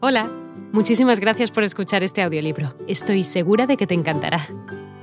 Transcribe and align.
Hola, 0.00 0.30
muchísimas 0.72 1.18
gracias 1.18 1.50
por 1.50 1.64
escuchar 1.64 2.04
este 2.04 2.22
audiolibro. 2.22 2.72
Estoy 2.86 3.24
segura 3.24 3.66
de 3.66 3.76
que 3.76 3.88
te 3.88 3.94
encantará. 3.94 4.46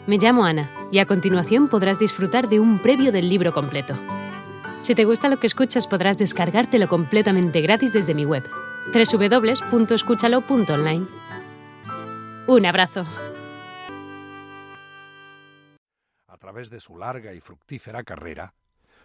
Me 0.08 0.18
llamo 0.18 0.46
Ana 0.46 0.72
y 0.90 1.00
a 1.00 1.06
continuación 1.06 1.68
podrás 1.68 2.00
disfrutar 2.00 2.48
de 2.48 2.62
un 2.62 2.82
previo 2.82 3.12
del 3.12 3.28
libro 3.28 3.52
completo. 3.52 3.94
Si 4.80 4.96
te 4.96 5.04
gusta 5.04 5.28
lo 5.28 5.38
que 5.38 5.48
escuchas 5.48 5.86
podrás 5.86 6.18
descargártelo 6.18 6.88
completamente 6.88 7.60
gratis 7.60 7.92
desde 7.92 8.16
mi 8.16 8.24
web, 8.24 8.50
www.escúchalo.online. 8.94 11.08
Un 12.48 12.66
abrazo. 12.66 13.06
A 16.30 16.38
través 16.38 16.70
de 16.70 16.80
su 16.80 16.96
larga 16.96 17.34
y 17.34 17.42
fructífera 17.42 18.06
carrera, 18.06 18.54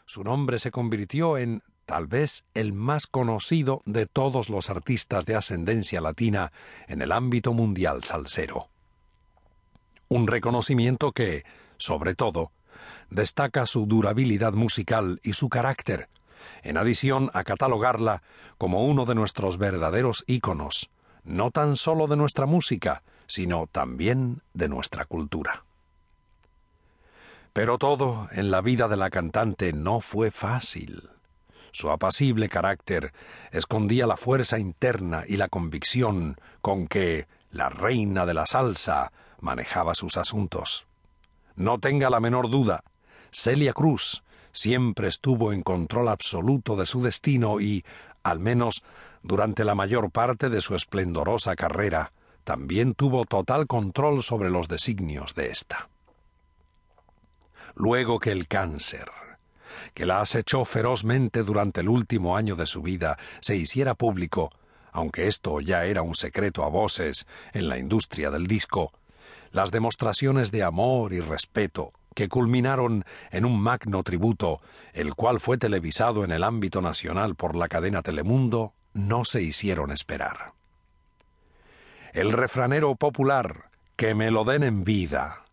su 0.07 0.23
nombre 0.23 0.61
se 0.61 0.71
convirtió 0.71 1.37
en 1.37 1.65
tal 1.91 2.07
vez 2.07 2.45
el 2.55 2.73
más 2.73 3.09
conocido 3.09 3.83
de 3.85 4.07
todos 4.07 4.49
los 4.49 4.71
artistas 4.71 5.25
de 5.25 5.35
ascendencia 5.35 6.01
latina 6.01 6.53
en 6.87 7.03
el 7.03 7.11
ámbito 7.11 7.53
mundial 7.53 8.05
salsero. 8.05 8.69
Un 10.07 10.29
reconocimiento 10.29 11.11
que, 11.11 11.45
sobre 11.79 12.15
todo, 12.15 12.53
destaca 13.11 13.67
su 13.67 13.87
durabilidad 13.87 14.53
musical 14.53 15.19
y 15.25 15.33
su 15.33 15.49
carácter, 15.49 16.09
en 16.63 16.77
adición 16.77 17.29
a 17.35 17.43
catalogarla 17.43 18.23
como 18.57 18.85
uno 18.85 19.05
de 19.05 19.17
nuestros 19.17 19.59
verdaderos 19.59 20.23
íconos, 20.29 20.91
no 21.25 21.51
tan 21.51 21.75
solo 21.75 22.07
de 22.07 22.17
nuestra 22.17 22.47
música, 22.47 23.03
sino 23.27 23.67
también 23.67 24.43
de 24.55 24.69
nuestra 24.69 25.07
cultura. 25.07 25.65
Pero 27.53 27.79
todo 27.79 28.29
en 28.31 28.53
la 28.53 28.61
vida 28.61 28.87
de 28.87 28.97
la 28.97 29.11
cantante 29.11 29.73
no 29.73 29.99
fue 29.99 30.31
fácil. 30.31 31.11
Su 31.73 31.91
apacible 31.91 32.49
carácter 32.49 33.13
escondía 33.53 34.07
la 34.07 34.17
fuerza 34.17 34.59
interna 34.59 35.25
y 35.27 35.37
la 35.37 35.49
convicción 35.49 36.37
con 36.61 36.87
que 36.87 37.27
la 37.51 37.69
reina 37.69 38.27
de 38.27 38.35
la 38.35 38.47
salsa 38.47 39.13
manejaba 39.41 39.95
sus 39.95 40.17
asuntos. 40.17 40.87
No 41.57 41.79
tenga 41.79 42.11
la 42.11 42.21
menor 42.21 42.51
duda, 42.51 42.85
Celia 43.33 43.73
Cruz 43.73 44.23
siempre 44.53 45.09
estuvo 45.09 45.53
en 45.53 45.63
control 45.63 46.09
absoluto 46.09 46.77
de 46.77 46.87
su 46.87 47.03
destino 47.03 47.61
y, 47.61 47.85
al 48.23 48.41
menos 48.41 48.83
durante 49.23 49.65
la 49.65 49.75
mayor 49.75 50.11
parte 50.11 50.49
de 50.49 50.61
su 50.61 50.75
esplendorosa 50.75 51.55
carrera, 51.57 52.13
también 52.45 52.95
tuvo 52.95 53.27
total 53.27 53.67
control 53.67 54.23
sobre 54.23 54.51
los 54.51 54.67
designios 54.67 55.35
de 55.35 55.51
ésta. 55.51 55.89
Luego 57.75 58.19
que 58.19 58.33
el 58.33 58.49
cáncer, 58.49 59.11
que 59.95 60.07
la 60.07 60.21
acechó 60.21 60.65
ferozmente 60.65 61.43
durante 61.43 61.81
el 61.81 61.89
último 61.89 62.37
año 62.37 62.57
de 62.57 62.67
su 62.67 62.83
vida, 62.83 63.19
se 63.41 63.57
hiciera 63.57 63.95
público, 63.95 64.51
aunque 64.93 65.27
esto 65.27 65.61
ya 65.61 65.85
era 65.85 66.03
un 66.03 66.15
secreto 66.15 66.65
a 66.65 66.69
voces 66.69 67.27
en 67.53 67.69
la 67.69 67.79
industria 67.79 68.31
del 68.31 68.47
disco, 68.47 68.93
las 69.53 69.71
demostraciones 69.71 70.51
de 70.51 70.63
amor 70.63 71.13
y 71.13 71.21
respeto 71.21 71.93
que 72.15 72.29
culminaron 72.29 73.05
en 73.31 73.45
un 73.45 73.61
magno 73.61 74.03
tributo, 74.03 74.61
el 74.93 75.15
cual 75.15 75.41
fue 75.41 75.59
televisado 75.59 76.25
en 76.25 76.33
el 76.33 76.43
ámbito 76.43 76.83
nacional 76.83 77.35
por 77.37 77.57
la 77.57 77.69
cadena 77.69 78.03
Telemundo, 78.03 78.75
no 78.93 79.25
se 79.25 79.43
hicieron 79.43 79.91
esperar. 79.93 80.53
El 82.13 82.33
refranero 82.33 82.97
popular, 82.97 83.71
que 83.97 84.15
me 84.15 84.31
lo 84.31 84.45
den 84.45 84.65
en 84.65 84.83
vida, 84.83 85.45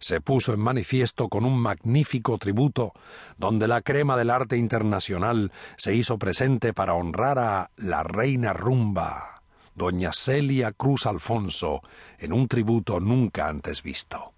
se 0.00 0.20
puso 0.20 0.54
en 0.54 0.60
manifiesto 0.60 1.28
con 1.28 1.44
un 1.44 1.60
magnífico 1.60 2.38
tributo 2.38 2.92
donde 3.36 3.68
la 3.68 3.82
crema 3.82 4.16
del 4.16 4.30
arte 4.30 4.56
internacional 4.56 5.52
se 5.76 5.94
hizo 5.94 6.18
presente 6.18 6.72
para 6.72 6.94
honrar 6.94 7.38
a 7.38 7.70
la 7.76 8.02
reina 8.02 8.52
rumba, 8.54 9.42
doña 9.74 10.12
Celia 10.12 10.72
Cruz 10.72 11.06
Alfonso, 11.06 11.82
en 12.18 12.32
un 12.32 12.48
tributo 12.48 12.98
nunca 12.98 13.48
antes 13.48 13.82
visto. 13.82 14.32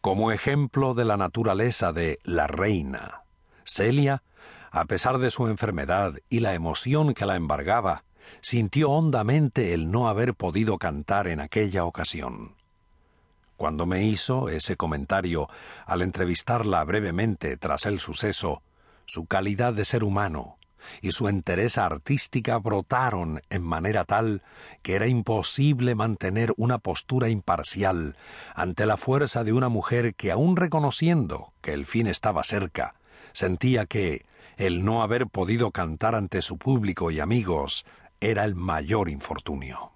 Como 0.00 0.32
ejemplo 0.32 0.94
de 0.94 1.04
la 1.04 1.16
naturaleza 1.16 1.92
de 1.92 2.18
la 2.24 2.46
reina, 2.46 3.22
Celia, 3.64 4.22
a 4.70 4.86
pesar 4.86 5.18
de 5.18 5.30
su 5.30 5.46
enfermedad 5.48 6.14
y 6.28 6.40
la 6.40 6.54
emoción 6.54 7.14
que 7.14 7.26
la 7.26 7.36
embargaba, 7.36 8.04
sintió 8.40 8.90
hondamente 8.90 9.72
el 9.72 9.90
no 9.90 10.08
haber 10.08 10.34
podido 10.34 10.78
cantar 10.78 11.28
en 11.28 11.40
aquella 11.40 11.84
ocasión. 11.84 12.63
Cuando 13.64 13.86
me 13.86 14.02
hizo 14.04 14.50
ese 14.50 14.76
comentario 14.76 15.48
al 15.86 16.02
entrevistarla 16.02 16.84
brevemente 16.84 17.56
tras 17.56 17.86
el 17.86 17.98
suceso, 17.98 18.60
su 19.06 19.24
calidad 19.24 19.72
de 19.72 19.86
ser 19.86 20.04
humano 20.04 20.58
y 21.00 21.12
su 21.12 21.28
entereza 21.28 21.86
artística 21.86 22.58
brotaron 22.58 23.40
en 23.48 23.62
manera 23.62 24.04
tal 24.04 24.42
que 24.82 24.96
era 24.96 25.06
imposible 25.06 25.94
mantener 25.94 26.52
una 26.58 26.76
postura 26.76 27.30
imparcial 27.30 28.18
ante 28.54 28.84
la 28.84 28.98
fuerza 28.98 29.44
de 29.44 29.54
una 29.54 29.70
mujer 29.70 30.14
que 30.14 30.30
aun 30.30 30.56
reconociendo 30.56 31.54
que 31.62 31.72
el 31.72 31.86
fin 31.86 32.06
estaba 32.06 32.44
cerca, 32.44 32.96
sentía 33.32 33.86
que 33.86 34.26
el 34.58 34.84
no 34.84 35.02
haber 35.02 35.26
podido 35.26 35.70
cantar 35.70 36.14
ante 36.14 36.42
su 36.42 36.58
público 36.58 37.10
y 37.10 37.20
amigos 37.20 37.86
era 38.20 38.44
el 38.44 38.56
mayor 38.56 39.08
infortunio. 39.08 39.93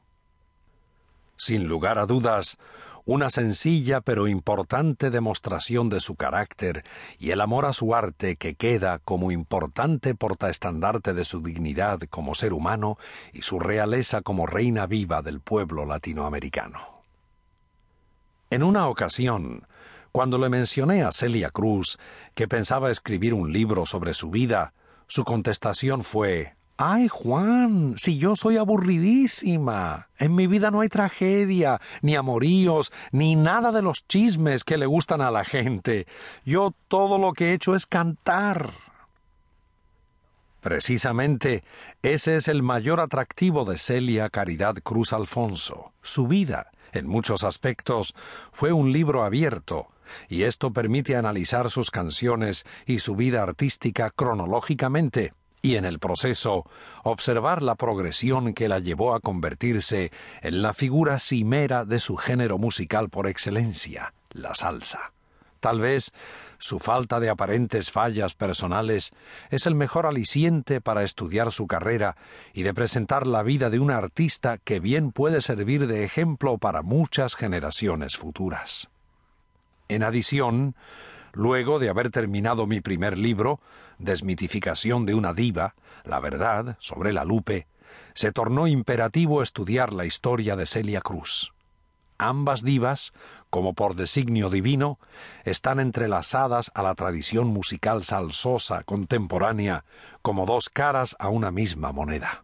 Sin 1.48 1.66
lugar 1.66 1.98
a 1.98 2.04
dudas, 2.04 2.58
una 3.06 3.30
sencilla 3.30 4.02
pero 4.02 4.28
importante 4.28 5.08
demostración 5.08 5.88
de 5.88 5.98
su 5.98 6.14
carácter 6.14 6.84
y 7.18 7.30
el 7.30 7.40
amor 7.40 7.64
a 7.64 7.72
su 7.72 7.94
arte 7.94 8.36
que 8.36 8.54
queda 8.54 8.98
como 8.98 9.32
importante 9.32 10.14
portaestandarte 10.14 11.14
de 11.14 11.24
su 11.24 11.40
dignidad 11.40 12.00
como 12.10 12.34
ser 12.34 12.52
humano 12.52 12.98
y 13.32 13.40
su 13.40 13.60
realeza 13.60 14.20
como 14.20 14.46
reina 14.46 14.84
viva 14.84 15.22
del 15.22 15.40
pueblo 15.40 15.86
latinoamericano. 15.86 16.80
En 18.50 18.62
una 18.62 18.86
ocasión, 18.86 19.66
cuando 20.12 20.36
le 20.36 20.50
mencioné 20.50 21.02
a 21.02 21.12
Celia 21.12 21.48
Cruz 21.48 21.98
que 22.34 22.46
pensaba 22.46 22.90
escribir 22.90 23.32
un 23.32 23.54
libro 23.54 23.86
sobre 23.86 24.12
su 24.12 24.28
vida, 24.28 24.74
su 25.06 25.24
contestación 25.24 26.04
fue 26.04 26.57
Ay, 26.80 27.08
Juan, 27.08 27.94
si 27.98 28.18
yo 28.18 28.36
soy 28.36 28.56
aburridísima. 28.56 30.10
En 30.16 30.36
mi 30.36 30.46
vida 30.46 30.70
no 30.70 30.80
hay 30.80 30.88
tragedia, 30.88 31.80
ni 32.02 32.14
amoríos, 32.14 32.92
ni 33.10 33.34
nada 33.34 33.72
de 33.72 33.82
los 33.82 34.06
chismes 34.06 34.62
que 34.62 34.78
le 34.78 34.86
gustan 34.86 35.20
a 35.20 35.32
la 35.32 35.44
gente. 35.44 36.06
Yo 36.44 36.72
todo 36.86 37.18
lo 37.18 37.32
que 37.32 37.50
he 37.50 37.54
hecho 37.54 37.74
es 37.74 37.84
cantar. 37.84 38.74
Precisamente 40.60 41.64
ese 42.02 42.36
es 42.36 42.46
el 42.46 42.62
mayor 42.62 43.00
atractivo 43.00 43.64
de 43.64 43.76
Celia 43.76 44.30
Caridad 44.30 44.76
Cruz 44.76 45.12
Alfonso. 45.12 45.92
Su 46.00 46.28
vida, 46.28 46.70
en 46.92 47.08
muchos 47.08 47.42
aspectos, 47.42 48.14
fue 48.52 48.70
un 48.72 48.92
libro 48.92 49.24
abierto, 49.24 49.88
y 50.28 50.44
esto 50.44 50.72
permite 50.72 51.16
analizar 51.16 51.72
sus 51.72 51.90
canciones 51.90 52.64
y 52.86 53.00
su 53.00 53.16
vida 53.16 53.42
artística 53.42 54.12
cronológicamente 54.12 55.32
y 55.62 55.76
en 55.76 55.84
el 55.84 55.98
proceso 55.98 56.64
observar 57.02 57.62
la 57.62 57.74
progresión 57.74 58.54
que 58.54 58.68
la 58.68 58.78
llevó 58.78 59.14
a 59.14 59.20
convertirse 59.20 60.12
en 60.42 60.62
la 60.62 60.74
figura 60.74 61.18
cimera 61.18 61.84
de 61.84 61.98
su 61.98 62.16
género 62.16 62.58
musical 62.58 63.08
por 63.08 63.26
excelencia, 63.26 64.12
la 64.30 64.54
salsa. 64.54 65.12
Tal 65.60 65.80
vez 65.80 66.12
su 66.58 66.78
falta 66.78 67.20
de 67.20 67.30
aparentes 67.30 67.90
fallas 67.90 68.34
personales 68.34 69.12
es 69.50 69.66
el 69.66 69.74
mejor 69.74 70.06
aliciente 70.06 70.80
para 70.80 71.02
estudiar 71.02 71.52
su 71.52 71.66
carrera 71.66 72.16
y 72.52 72.62
de 72.62 72.74
presentar 72.74 73.26
la 73.26 73.42
vida 73.42 73.70
de 73.70 73.78
un 73.78 73.90
artista 73.90 74.58
que 74.58 74.80
bien 74.80 75.12
puede 75.12 75.40
servir 75.40 75.86
de 75.86 76.04
ejemplo 76.04 76.58
para 76.58 76.82
muchas 76.82 77.34
generaciones 77.34 78.16
futuras. 78.16 78.88
En 79.88 80.02
adición, 80.02 80.74
luego 81.32 81.78
de 81.78 81.88
haber 81.88 82.10
terminado 82.10 82.66
mi 82.66 82.80
primer 82.80 83.18
libro, 83.18 83.60
Desmitificación 83.98 85.06
de 85.06 85.14
una 85.14 85.34
diva, 85.34 85.74
la 86.04 86.20
verdad 86.20 86.76
sobre 86.78 87.12
la 87.12 87.24
Lupe, 87.24 87.66
se 88.14 88.32
tornó 88.32 88.66
imperativo 88.66 89.42
estudiar 89.42 89.92
la 89.92 90.04
historia 90.04 90.56
de 90.56 90.66
Celia 90.66 91.00
Cruz. 91.00 91.52
Ambas 92.18 92.64
divas, 92.64 93.12
como 93.48 93.74
por 93.74 93.94
designio 93.94 94.50
divino, 94.50 94.98
están 95.44 95.78
entrelazadas 95.78 96.72
a 96.74 96.82
la 96.82 96.94
tradición 96.96 97.46
musical 97.46 98.02
salsosa 98.02 98.82
contemporánea 98.82 99.84
como 100.20 100.44
dos 100.44 100.68
caras 100.68 101.14
a 101.20 101.28
una 101.28 101.52
misma 101.52 101.92
moneda. 101.92 102.42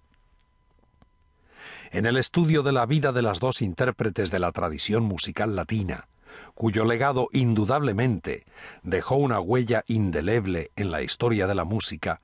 En 1.91 2.07
el 2.07 2.17
estudio 2.17 2.63
de 2.63 2.73
la 2.73 2.87
vida 2.87 3.13
de 3.13 3.23
las 3.23 3.41
dos 3.41 3.63
intérpretes 3.63 4.31
de 4.31 4.39
la 4.39 4.53
tradición 4.53 5.05
musical 5.05 5.57
latina, 5.57 6.07
cuyo 6.55 6.85
legado 6.85 7.29
indudablemente 7.33 8.45
dejó 8.83 9.17
una 9.17 9.41
huella 9.41 9.85
indeleble 9.87 10.71
en 10.77 10.91
la 10.91 11.03
historia 11.03 11.47
de 11.47 11.55
la 11.55 11.65
música, 11.65 12.21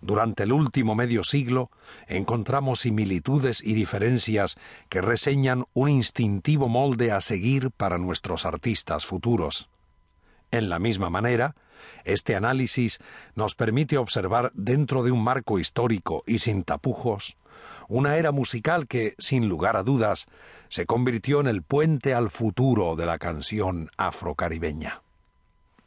durante 0.00 0.44
el 0.44 0.52
último 0.52 0.94
medio 0.94 1.24
siglo 1.24 1.70
encontramos 2.06 2.80
similitudes 2.80 3.62
y 3.64 3.74
diferencias 3.74 4.56
que 4.88 5.00
reseñan 5.00 5.66
un 5.74 5.88
instintivo 5.88 6.68
molde 6.68 7.10
a 7.10 7.20
seguir 7.20 7.70
para 7.72 7.98
nuestros 7.98 8.46
artistas 8.46 9.06
futuros. 9.06 9.68
En 10.50 10.68
la 10.68 10.78
misma 10.78 11.10
manera, 11.10 11.56
este 12.04 12.36
análisis 12.36 13.00
nos 13.34 13.54
permite 13.54 13.98
observar 13.98 14.52
dentro 14.54 15.02
de 15.02 15.10
un 15.10 15.22
marco 15.22 15.58
histórico 15.58 16.22
y 16.26 16.38
sin 16.38 16.62
tapujos 16.62 17.36
una 17.88 18.16
era 18.16 18.32
musical 18.32 18.86
que, 18.86 19.14
sin 19.18 19.48
lugar 19.48 19.76
a 19.76 19.82
dudas, 19.82 20.26
se 20.68 20.86
convirtió 20.86 21.40
en 21.40 21.46
el 21.46 21.62
puente 21.62 22.14
al 22.14 22.30
futuro 22.30 22.96
de 22.96 23.06
la 23.06 23.18
canción 23.18 23.90
afrocaribeña. 23.96 25.02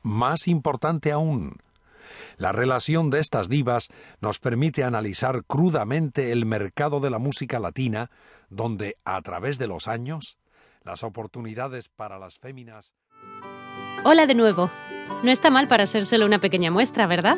Más 0.02 0.48
importante 0.48 1.12
aún, 1.12 1.58
la 2.38 2.52
relación 2.52 3.10
de 3.10 3.20
estas 3.20 3.50
divas 3.50 3.90
nos 4.20 4.40
permite 4.40 4.84
analizar 4.84 5.44
crudamente 5.46 6.32
el 6.32 6.46
mercado 6.46 7.00
de 7.00 7.10
la 7.10 7.20
música 7.20 7.60
latina, 7.60 8.10
donde, 8.50 8.98
a 9.06 9.22
través 9.22 9.60
de 9.60 9.68
los 9.68 9.88
años, 9.88 10.38
las 10.84 11.04
oportunidades 11.04 11.90
para 11.90 12.18
las 12.18 12.40
féminas. 12.40 12.94
Hola 14.04 14.26
de 14.26 14.34
nuevo. 14.34 14.72
No 15.24 15.30
está 15.30 15.52
mal 15.52 15.68
para 15.68 15.86
ser 15.86 16.06
solo 16.06 16.26
una 16.26 16.40
pequeña 16.40 16.72
muestra, 16.72 17.06
¿verdad? 17.06 17.38